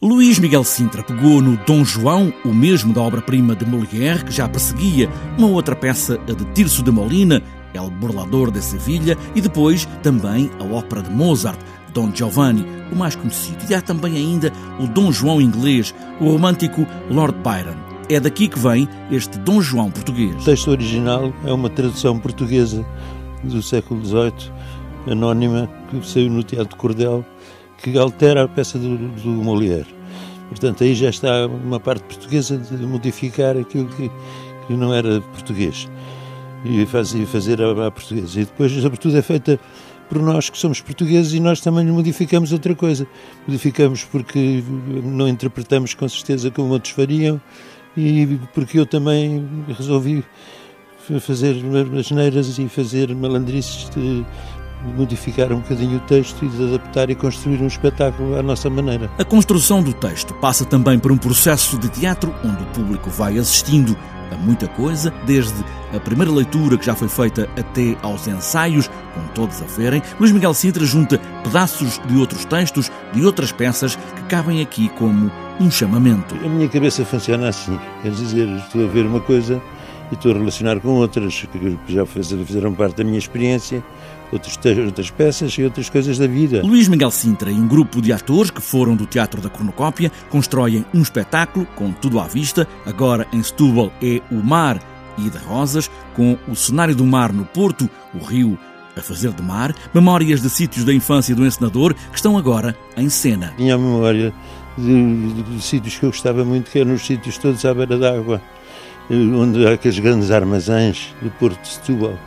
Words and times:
Luís 0.00 0.38
Miguel 0.38 0.62
Sintra 0.62 1.02
pegou 1.02 1.42
no 1.42 1.56
Dom 1.66 1.84
João, 1.84 2.32
o 2.44 2.54
mesmo 2.54 2.94
da 2.94 3.02
obra-prima 3.02 3.56
de 3.56 3.66
Molière, 3.66 4.24
que 4.24 4.30
já 4.30 4.48
perseguia 4.48 5.10
uma 5.36 5.48
outra 5.48 5.74
peça, 5.74 6.20
a 6.28 6.32
de 6.32 6.44
Tirso 6.52 6.84
de 6.84 6.90
Molina, 6.92 7.42
El 7.74 7.90
Burlador 7.90 8.52
de 8.52 8.62
Sevilha, 8.62 9.18
e 9.34 9.40
depois 9.40 9.86
também 10.00 10.52
a 10.60 10.64
ópera 10.72 11.02
de 11.02 11.10
Mozart, 11.10 11.58
Don 11.92 12.14
Giovanni, 12.14 12.64
o 12.92 12.94
mais 12.94 13.16
conhecido. 13.16 13.58
E 13.68 13.74
há 13.74 13.80
também 13.82 14.16
ainda 14.16 14.52
o 14.78 14.86
Dom 14.86 15.10
João 15.10 15.40
inglês, 15.40 15.92
o 16.20 16.30
romântico 16.30 16.86
Lord 17.10 17.36
Byron. 17.42 17.76
É 18.08 18.20
daqui 18.20 18.46
que 18.46 18.58
vem 18.58 18.88
este 19.10 19.36
Dom 19.40 19.60
João 19.60 19.90
português. 19.90 20.32
O 20.42 20.44
texto 20.44 20.70
original 20.70 21.32
é 21.44 21.52
uma 21.52 21.68
tradução 21.68 22.20
portuguesa 22.20 22.86
do 23.42 23.60
século 23.60 24.04
XVIII, 24.04 24.52
anónima, 25.10 25.68
que 25.90 26.08
saiu 26.08 26.30
no 26.30 26.44
Teatro 26.44 26.76
de 26.76 26.76
Cordel 26.76 27.24
que 27.78 27.96
altera 27.98 28.44
a 28.44 28.48
peça 28.48 28.78
do, 28.78 28.96
do 28.96 29.28
Molière. 29.28 29.86
Portanto, 30.48 30.82
aí 30.82 30.94
já 30.94 31.10
está 31.10 31.46
uma 31.46 31.78
parte 31.78 32.02
portuguesa 32.04 32.56
de 32.56 32.86
modificar 32.86 33.56
aquilo 33.56 33.86
que, 33.88 34.10
que 34.66 34.72
não 34.74 34.92
era 34.94 35.20
português 35.20 35.88
e 36.64 36.84
fazer, 36.86 37.62
a, 37.62 37.86
a 37.86 37.90
portuguesa. 37.90 38.40
E 38.40 38.44
depois, 38.44 38.72
sobretudo, 38.72 39.16
é 39.16 39.22
feita 39.22 39.60
por 40.08 40.20
nós 40.22 40.48
que 40.48 40.56
somos 40.56 40.80
portugueses 40.80 41.34
e 41.34 41.40
nós 41.40 41.60
também 41.60 41.84
modificamos 41.86 42.52
outra 42.52 42.74
coisa. 42.74 43.06
Modificamos 43.46 44.04
porque 44.04 44.62
não 45.04 45.28
interpretamos 45.28 45.94
com 45.94 46.08
certeza 46.08 46.50
como 46.50 46.72
outros 46.72 46.94
fariam 46.94 47.40
e 47.96 48.38
porque 48.54 48.78
eu 48.78 48.86
também 48.86 49.46
resolvi 49.76 50.24
fazer 51.20 51.56
asneiras 51.98 52.58
e 52.58 52.68
fazer 52.68 53.14
malandrices 53.14 53.88
modificar 54.96 55.52
um 55.52 55.60
bocadinho 55.60 55.96
o 55.96 56.00
texto 56.00 56.44
e 56.44 56.48
de 56.48 56.74
adaptar 56.74 57.10
e 57.10 57.14
construir 57.14 57.60
um 57.60 57.66
espetáculo 57.66 58.38
à 58.38 58.42
nossa 58.42 58.70
maneira. 58.70 59.10
A 59.18 59.24
construção 59.24 59.82
do 59.82 59.92
texto 59.92 60.34
passa 60.34 60.64
também 60.64 60.98
por 60.98 61.12
um 61.12 61.16
processo 61.16 61.78
de 61.78 61.88
teatro 61.88 62.34
onde 62.44 62.62
o 62.62 62.66
público 62.66 63.10
vai 63.10 63.38
assistindo 63.38 63.96
a 64.30 64.36
muita 64.36 64.68
coisa, 64.68 65.12
desde 65.26 65.64
a 65.94 65.98
primeira 65.98 66.30
leitura 66.30 66.76
que 66.76 66.84
já 66.84 66.94
foi 66.94 67.08
feita 67.08 67.48
até 67.56 67.96
aos 68.02 68.26
ensaios, 68.28 68.88
com 69.14 69.26
todos 69.34 69.62
a 69.62 69.64
verem. 69.64 70.02
Luís 70.20 70.32
Miguel 70.32 70.52
Sintra 70.52 70.84
junta 70.84 71.18
pedaços 71.42 72.00
de 72.06 72.16
outros 72.18 72.44
textos, 72.44 72.90
de 73.12 73.24
outras 73.24 73.52
peças 73.52 73.96
que 73.96 74.22
cabem 74.28 74.60
aqui 74.60 74.88
como 74.90 75.30
um 75.58 75.70
chamamento. 75.70 76.34
A 76.44 76.48
minha 76.48 76.68
cabeça 76.68 77.04
funciona 77.04 77.48
assim, 77.48 77.78
quer 78.02 78.10
dizer, 78.10 78.48
estou 78.58 78.84
a 78.84 78.88
ver 78.88 79.06
uma 79.06 79.20
coisa 79.20 79.60
e 80.10 80.14
estou 80.14 80.32
a 80.32 80.38
relacionar 80.38 80.80
com 80.80 80.90
outras 80.90 81.46
que 81.86 81.92
já 81.92 82.06
fizeram 82.06 82.74
parte 82.74 82.96
da 82.96 83.04
minha 83.04 83.18
experiência 83.18 83.82
outros, 84.32 84.58
outras 84.84 85.10
peças 85.10 85.52
e 85.52 85.62
outras 85.62 85.88
coisas 85.88 86.18
da 86.18 86.26
vida. 86.26 86.62
Luís 86.62 86.88
Miguel 86.88 87.10
Sintra 87.10 87.50
e 87.50 87.54
um 87.54 87.66
grupo 87.66 88.00
de 88.00 88.12
atores 88.12 88.50
que 88.50 88.60
foram 88.60 88.94
do 88.94 89.06
Teatro 89.06 89.40
da 89.40 89.48
Cornucópia 89.48 90.10
constroem 90.30 90.84
um 90.94 91.02
espetáculo 91.02 91.66
com 91.74 91.92
tudo 91.92 92.20
à 92.20 92.26
vista. 92.26 92.66
Agora 92.86 93.26
em 93.32 93.42
Setúbal 93.42 93.92
é 94.02 94.20
o 94.30 94.36
mar 94.36 94.80
e 95.18 95.28
de 95.28 95.38
rosas, 95.38 95.90
com 96.14 96.38
o 96.46 96.54
cenário 96.54 96.94
do 96.94 97.04
mar 97.04 97.32
no 97.32 97.44
Porto, 97.44 97.90
o 98.14 98.24
rio 98.24 98.56
a 98.96 99.00
fazer 99.00 99.32
de 99.32 99.42
mar, 99.42 99.74
memórias 99.94 100.42
de 100.42 100.50
sítios 100.50 100.84
da 100.84 100.92
infância 100.92 101.34
do 101.34 101.46
encenador 101.46 101.94
que 101.94 102.16
estão 102.16 102.36
agora 102.36 102.76
em 102.96 103.08
cena. 103.08 103.52
Tinha 103.56 103.74
a 103.74 103.78
memória 103.78 104.32
de, 104.76 105.32
de, 105.34 105.42
de 105.42 105.62
sítios 105.62 105.96
que 105.96 106.04
eu 106.04 106.10
gostava 106.10 106.44
muito, 106.44 106.70
que 106.70 106.78
eram 106.78 106.94
os 106.94 107.06
sítios 107.06 107.38
todos 107.38 107.64
à 107.64 107.74
beira 107.74 107.96
d'água, 107.96 108.40
onde 109.10 109.66
há 109.66 109.72
aqueles 109.72 109.98
grandes 109.98 110.30
armazéns 110.30 111.14
do 111.22 111.30
Porto 111.30 111.60
de 111.60 111.68
Setúbal 111.68 112.18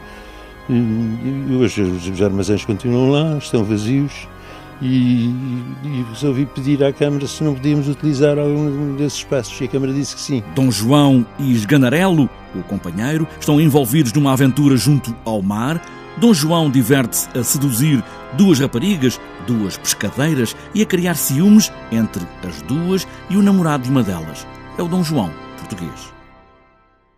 e 0.69 1.55
hoje 1.55 1.81
os 1.81 2.21
armazéns 2.21 2.63
continuam 2.63 3.09
lá, 3.09 3.37
estão 3.37 3.63
vazios. 3.63 4.27
E, 4.83 5.27
e, 5.83 6.05
resolvi 6.11 6.43
pedir 6.47 6.83
à 6.83 6.91
Câmara 6.91 7.27
se 7.27 7.43
não 7.43 7.53
podíamos 7.53 7.87
utilizar 7.87 8.39
algum 8.39 8.95
desses 8.95 9.19
espaços 9.19 9.61
e 9.61 9.65
a 9.65 9.67
Câmara 9.67 9.93
disse 9.93 10.15
que 10.15 10.21
sim. 10.21 10.43
Dom 10.55 10.71
João 10.71 11.23
e 11.37 11.51
Esganarelo, 11.51 12.27
o 12.55 12.63
companheiro, 12.63 13.27
estão 13.39 13.61
envolvidos 13.61 14.11
numa 14.13 14.33
aventura 14.33 14.75
junto 14.75 15.15
ao 15.23 15.39
mar. 15.39 15.79
Dom 16.17 16.33
João 16.33 16.67
diverte-se 16.67 17.29
a 17.37 17.43
seduzir 17.43 18.03
duas 18.33 18.59
raparigas, 18.59 19.21
duas 19.45 19.77
pescadeiras, 19.77 20.55
e 20.73 20.81
a 20.81 20.85
criar 20.85 21.13
ciúmes 21.13 21.71
entre 21.91 22.23
as 22.47 22.63
duas 22.63 23.07
e 23.29 23.37
o 23.37 23.43
namorado 23.43 23.83
de 23.83 23.91
uma 23.91 24.01
delas. 24.01 24.47
É 24.79 24.81
o 24.81 24.87
Dom 24.87 25.03
João 25.03 25.29
português. 25.59 26.20